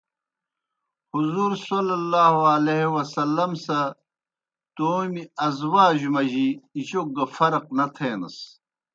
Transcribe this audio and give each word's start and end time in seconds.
حضورﷺ 1.13 3.49
سہ 3.65 3.79
تومیْ 4.75 5.23
ازواجو 5.45 6.09
مجی 6.15 6.47
جوک 6.87 7.07
گہ 7.15 7.25
فرق 7.35 7.65
نہ 7.77 7.85
تھینَس۔ 7.95 8.37